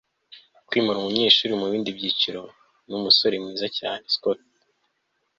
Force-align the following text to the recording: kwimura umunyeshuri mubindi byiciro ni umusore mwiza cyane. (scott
kwimura 0.67 0.97
umunyeshuri 0.99 1.53
mubindi 1.61 1.89
byiciro 1.97 2.41
ni 2.87 2.93
umusore 2.99 3.35
mwiza 3.43 3.67
cyane. 3.77 4.03
(scott 4.15 4.39